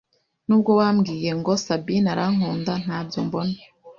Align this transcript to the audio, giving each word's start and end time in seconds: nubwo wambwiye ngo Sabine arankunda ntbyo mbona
nubwo 0.47 0.71
wambwiye 0.79 1.29
ngo 1.39 1.51
Sabine 1.65 2.07
arankunda 2.13 2.73
ntbyo 2.83 3.19
mbona 3.27 3.57